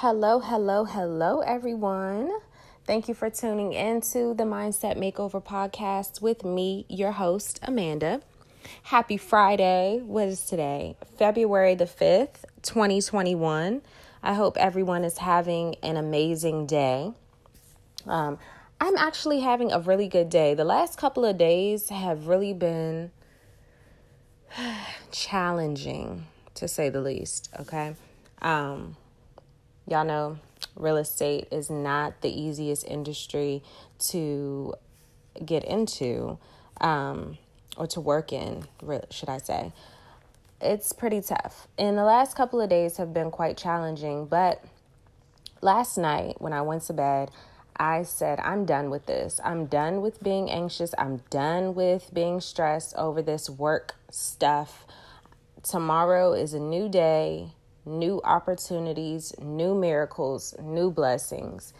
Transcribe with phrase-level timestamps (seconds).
[0.00, 2.30] Hello, hello, hello, everyone.
[2.86, 8.20] Thank you for tuning in to the Mindset Makeover podcast with me, your host, Amanda.
[8.84, 10.00] Happy Friday.
[10.04, 10.94] What is today?
[11.18, 13.82] February the 5th, 2021.
[14.22, 17.10] I hope everyone is having an amazing day.
[18.06, 18.38] Um,
[18.80, 20.54] I'm actually having a really good day.
[20.54, 23.10] The last couple of days have really been
[25.10, 27.96] challenging, to say the least, okay?
[28.40, 28.94] Um,
[29.88, 30.38] Y'all know
[30.76, 33.62] real estate is not the easiest industry
[33.98, 34.74] to
[35.44, 36.38] get into
[36.80, 37.38] um,
[37.76, 38.64] or to work in,
[39.10, 39.72] should I say.
[40.60, 41.68] It's pretty tough.
[41.78, 44.62] And the last couple of days have been quite challenging, but
[45.62, 47.30] last night when I went to bed,
[47.76, 49.40] I said, I'm done with this.
[49.44, 50.94] I'm done with being anxious.
[50.98, 54.84] I'm done with being stressed over this work stuff.
[55.62, 57.52] Tomorrow is a new day
[57.88, 61.72] new opportunities, new miracles, new blessings,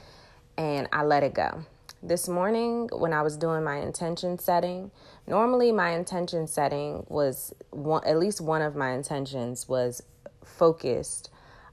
[0.56, 1.64] and I let it go.
[2.02, 4.90] This morning, when I was doing my intention setting,
[5.26, 10.02] normally my intention setting was one, at least one of my intentions was
[10.44, 11.30] focused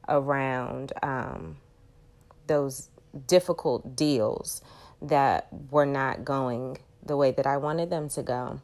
[0.09, 1.57] around um,
[2.47, 2.89] those
[3.27, 4.61] difficult deals
[5.01, 8.59] that were not going the way that I wanted them to go.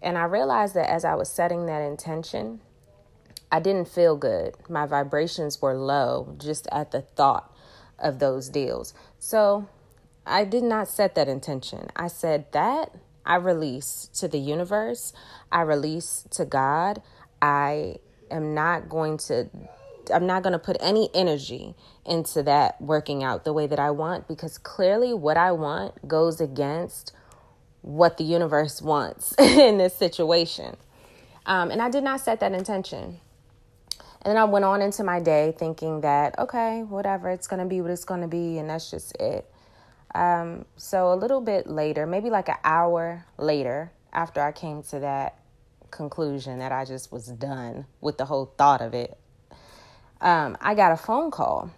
[0.00, 2.60] And I realized that as I was setting that intention,
[3.52, 4.54] I didn't feel good.
[4.68, 7.54] My vibrations were low just at the thought
[7.98, 8.94] of those deals.
[9.18, 9.68] So
[10.26, 11.88] I did not set that intention.
[11.94, 12.92] I said that
[13.26, 15.12] I release to the universe,
[15.52, 17.02] I release to God.
[17.40, 17.96] I
[18.30, 19.50] am not going to
[20.12, 23.90] I'm not going to put any energy into that working out the way that I
[23.92, 27.12] want because clearly what I want goes against
[27.82, 30.76] what the universe wants in this situation.
[31.46, 33.20] Um, and I did not set that intention.
[34.24, 37.66] And then I went on into my day thinking that, okay, whatever, it's going to
[37.66, 39.50] be what it's going to be, and that's just it.
[40.14, 45.00] Um, so a little bit later, maybe like an hour later, after I came to
[45.00, 45.38] that
[45.90, 49.18] conclusion that I just was done with the whole thought of it,
[50.20, 51.70] um, I got a phone call.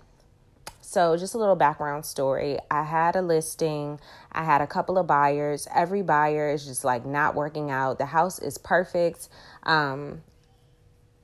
[0.83, 2.59] So, just a little background story.
[2.71, 3.99] I had a listing,
[4.31, 5.67] I had a couple of buyers.
[5.75, 7.99] Every buyer is just like not working out.
[7.99, 9.29] The house is perfect.
[9.63, 10.21] Um,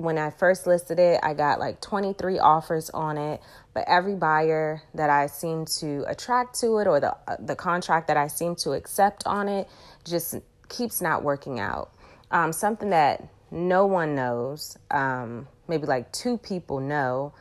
[0.00, 3.40] when I first listed it, I got like 23 offers on it,
[3.74, 8.16] but every buyer that I seem to attract to it or the the contract that
[8.16, 9.68] I seem to accept on it
[10.04, 10.36] just
[10.70, 11.92] keeps not working out.
[12.30, 17.34] Um, something that no one knows, um, maybe like two people know,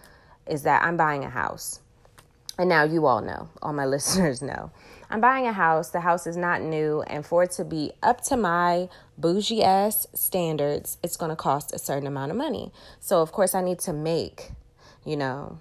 [0.46, 1.80] is that I'm buying a house.
[2.58, 4.72] And now you all know, all my listeners know.
[5.09, 5.90] I'm buying a house.
[5.90, 10.06] The house is not new, and for it to be up to my bougie ass
[10.14, 12.72] standards, it's going to cost a certain amount of money.
[13.00, 14.52] So, of course, I need to make,
[15.03, 15.59] you know,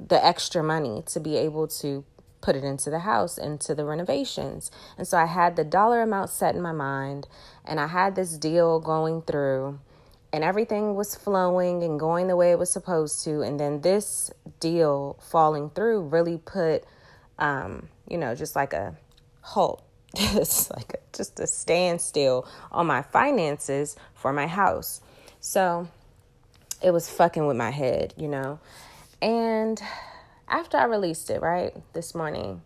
[0.00, 2.04] the extra money to be able to
[2.40, 4.70] put it into the house, into the renovations.
[4.96, 7.28] And so I had the dollar amount set in my mind,
[7.64, 9.78] and I had this deal going through,
[10.32, 13.42] and everything was flowing and going the way it was supposed to.
[13.42, 14.30] And then this
[14.60, 16.84] deal falling through really put,
[17.38, 18.96] um, you know, just like a
[19.40, 19.82] halt.
[20.16, 25.00] like a, just a standstill on my finances for my house.
[25.40, 25.88] So
[26.82, 28.58] it was fucking with my head, you know.
[29.20, 29.80] And
[30.48, 32.62] after I released it, right, this morning,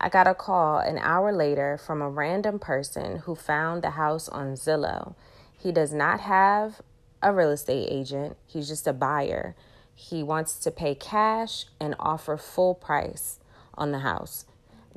[0.00, 4.28] I got a call an hour later from a random person who found the house
[4.28, 5.14] on Zillow.
[5.58, 6.82] He does not have
[7.22, 9.56] a real estate agent, he's just a buyer.
[9.94, 13.38] He wants to pay cash and offer full price
[13.74, 14.44] on the house.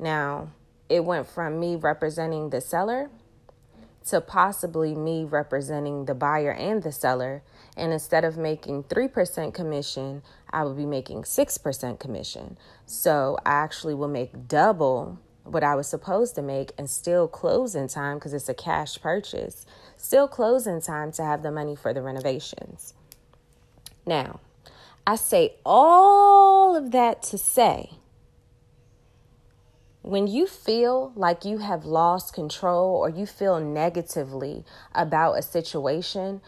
[0.00, 0.52] Now,
[0.88, 3.10] it went from me representing the seller
[4.06, 7.42] to possibly me representing the buyer and the seller.
[7.76, 12.56] And instead of making 3% commission, I would be making 6% commission.
[12.86, 17.74] So I actually will make double what I was supposed to make and still close
[17.74, 19.66] in time because it's a cash purchase.
[19.96, 22.94] Still close in time to have the money for the renovations.
[24.06, 24.40] Now,
[25.06, 27.99] I say all of that to say
[30.02, 34.64] when you feel like you have lost control or you feel negatively
[34.94, 36.40] about a situation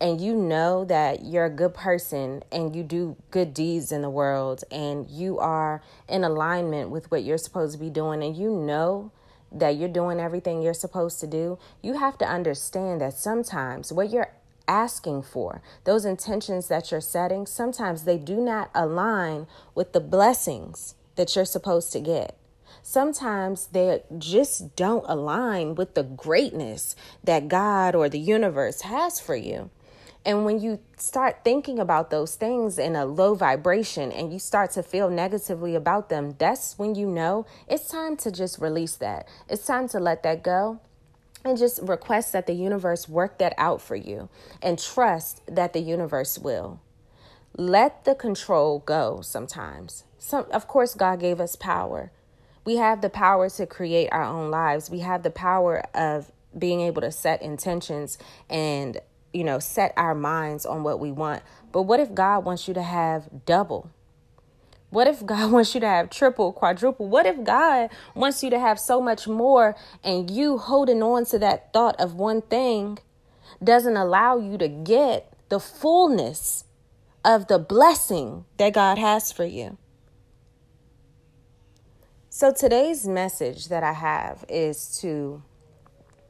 [0.00, 4.10] and you know that you're a good person and you do good deeds in the
[4.10, 8.50] world and you are in alignment with what you're supposed to be doing and you
[8.50, 9.10] know
[9.52, 14.10] that you're doing everything you're supposed to do, you have to understand that sometimes what
[14.10, 14.32] you're
[14.68, 20.94] asking for, those intentions that you're setting, sometimes they do not align with the blessings
[21.14, 22.36] that you're supposed to get
[22.82, 29.36] sometimes they just don't align with the greatness that God or the universe has for
[29.36, 29.70] you.
[30.26, 34.72] And when you start thinking about those things in a low vibration and you start
[34.72, 39.28] to feel negatively about them, that's when you know it's time to just release that.
[39.48, 40.80] It's time to let that go
[41.44, 44.28] and just request that the universe work that out for you
[44.60, 46.80] and trust that the universe will.
[47.56, 50.02] Let the control go sometimes.
[50.18, 52.10] Some of course God gave us power.
[52.66, 54.90] We have the power to create our own lives.
[54.90, 58.18] We have the power of being able to set intentions
[58.50, 59.00] and
[59.36, 61.42] you know, set our minds on what we want.
[61.70, 63.90] But what if God wants you to have double?
[64.88, 67.06] What if God wants you to have triple, quadruple?
[67.06, 71.38] What if God wants you to have so much more and you holding on to
[71.38, 72.98] that thought of one thing
[73.62, 76.64] doesn't allow you to get the fullness
[77.22, 79.76] of the blessing that God has for you?
[82.38, 85.42] So today's message that I have is to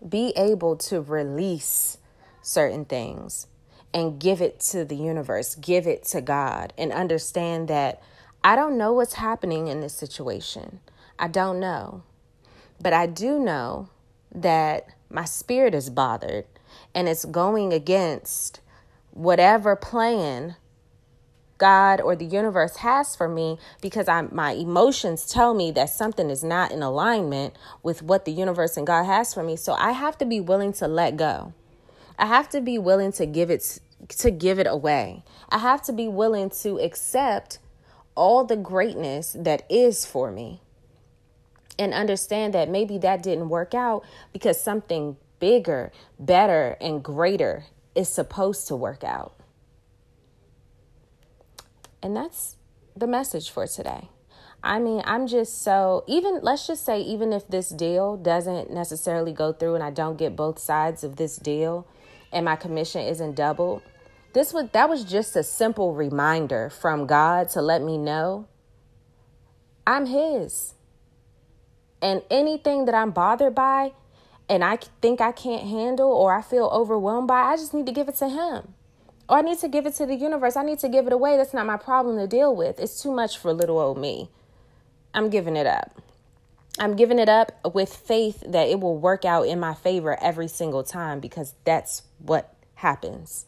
[0.09, 1.99] be able to release
[2.43, 3.49] certain things
[3.93, 8.01] and give it to the universe, give it to God, and understand that
[8.45, 10.79] I don't know what's happening in this situation.
[11.19, 12.05] I don't know.
[12.81, 13.89] But I do know
[14.33, 16.45] that my spirit is bothered
[16.95, 18.61] and it's going against
[19.11, 20.55] whatever plan
[21.59, 26.31] God or the universe has for me because I my emotions tell me that something
[26.31, 29.57] is not in alignment with what the universe and God has for me.
[29.57, 31.53] So I have to be willing to let go.
[32.19, 35.23] I have to be willing to give it to give it away.
[35.49, 37.59] I have to be willing to accept
[38.15, 40.61] all the greatness that is for me
[41.79, 47.65] and understand that maybe that didn't work out because something bigger, better, and greater
[47.95, 49.36] is supposed to work out.
[52.07, 52.55] And that's
[52.95, 54.11] the message for today.
[54.63, 59.33] I mean, I'm just so, even, let's just say, even if this deal doesn't necessarily
[59.33, 61.85] go through and I don't get both sides of this deal,
[62.33, 63.83] and my commission isn't doubled.
[64.35, 68.47] This was that was just a simple reminder from God to let me know
[69.85, 70.75] I'm his.
[72.01, 73.95] And anything that I'm bothered by
[74.49, 77.93] and I think I can't handle or I feel overwhelmed by, I just need to
[77.93, 78.75] give it to him.
[79.29, 80.57] Or I need to give it to the universe.
[80.57, 81.37] I need to give it away.
[81.37, 82.79] That's not my problem to deal with.
[82.79, 84.31] It's too much for little old me.
[85.13, 86.01] I'm giving it up.
[86.79, 90.47] I'm giving it up with faith that it will work out in my favor every
[90.47, 93.47] single time because that's what happens.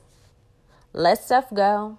[0.93, 1.99] Let stuff go.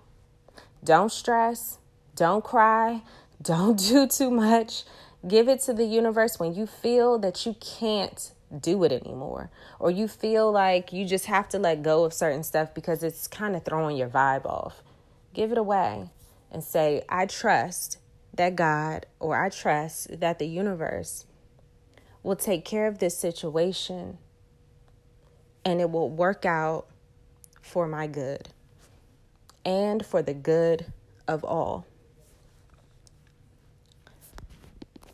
[0.83, 1.77] Don't stress.
[2.15, 3.03] Don't cry.
[3.41, 4.83] Don't do too much.
[5.27, 9.91] Give it to the universe when you feel that you can't do it anymore or
[9.91, 13.55] you feel like you just have to let go of certain stuff because it's kind
[13.55, 14.81] of throwing your vibe off.
[15.33, 16.09] Give it away
[16.51, 17.99] and say, I trust
[18.33, 21.25] that God or I trust that the universe
[22.23, 24.17] will take care of this situation
[25.63, 26.87] and it will work out
[27.61, 28.49] for my good
[29.65, 30.91] and for the good
[31.27, 31.85] of all.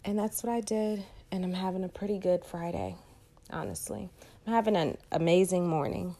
[0.03, 1.03] And that's what I did.
[1.31, 2.95] And I'm having a pretty good Friday,
[3.49, 4.09] honestly.
[4.45, 6.15] I'm having an amazing morning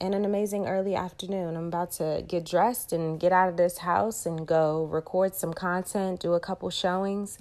[0.00, 1.56] and an amazing early afternoon.
[1.56, 5.54] I'm about to get dressed and get out of this house and go record some
[5.54, 7.38] content, do a couple showings,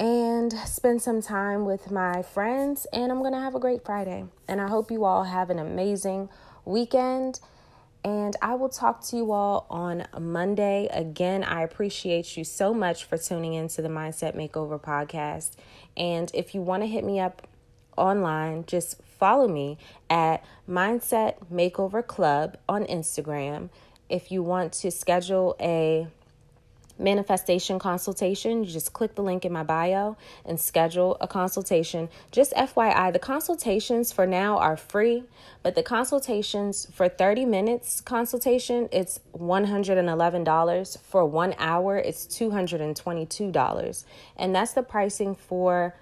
[0.00, 2.86] and spend some time with my friends.
[2.92, 4.24] And I'm going to have a great Friday.
[4.48, 6.30] And I hope you all have an amazing
[6.64, 7.40] weekend.
[8.02, 10.88] And I will talk to you all on Monday.
[10.90, 15.52] Again, I appreciate you so much for tuning into the Mindset Makeover podcast.
[15.96, 17.46] And if you want to hit me up
[17.96, 19.78] online, just follow me
[20.10, 23.70] at Mindset Makeover Club on Instagram.
[24.08, 26.06] If you want to schedule a
[26.98, 32.08] manifestation consultation, you just click the link in my bio and schedule a consultation.
[32.30, 35.24] Just FYI, the consultations for now are free,
[35.62, 40.98] but the consultations for 30 minutes consultation, it's $111.
[40.98, 44.04] For 1 hour, it's $222.
[44.36, 45.96] And that's the pricing for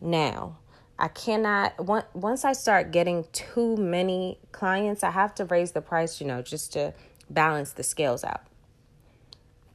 [0.00, 0.56] now.
[0.98, 1.74] I cannot
[2.14, 6.42] once I start getting too many clients, I have to raise the price, you know,
[6.42, 6.94] just to
[7.28, 8.42] balance the scales out.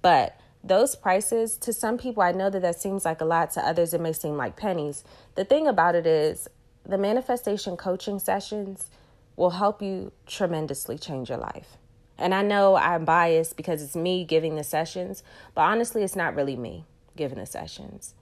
[0.01, 3.51] But those prices to some people, I know that that seems like a lot.
[3.51, 5.03] To others, it may seem like pennies.
[5.35, 6.47] The thing about it is,
[6.85, 8.89] the manifestation coaching sessions
[9.35, 11.77] will help you tremendously change your life.
[12.17, 16.35] And I know I'm biased because it's me giving the sessions, but honestly, it's not
[16.35, 18.13] really me giving the sessions.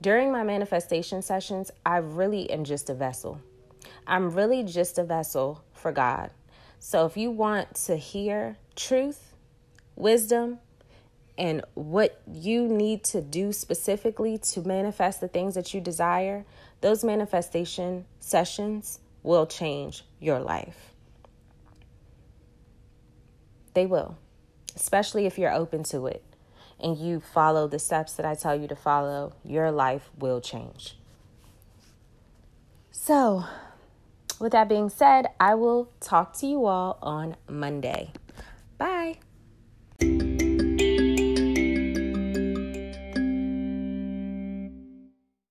[0.00, 3.40] During my manifestation sessions, I really am just a vessel.
[4.06, 6.30] I'm really just a vessel for God.
[6.78, 9.32] So if you want to hear truth,
[9.96, 10.58] wisdom,
[11.38, 16.44] and what you need to do specifically to manifest the things that you desire,
[16.80, 20.92] those manifestation sessions will change your life.
[23.72, 24.16] They will,
[24.76, 26.22] especially if you're open to it
[26.80, 30.96] and you follow the steps that I tell you to follow, your life will change.
[32.90, 33.44] So,
[34.40, 38.12] with that being said, I will talk to you all on Monday.
[38.78, 39.18] Bye.